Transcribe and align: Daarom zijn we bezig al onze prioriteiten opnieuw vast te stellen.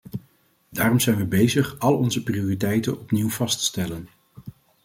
Daarom 0.69 0.99
zijn 0.99 1.17
we 1.17 1.25
bezig 1.25 1.79
al 1.79 1.97
onze 1.97 2.23
prioriteiten 2.23 2.99
opnieuw 2.99 3.29
vast 3.29 3.57
te 3.57 3.63
stellen. 3.63 4.07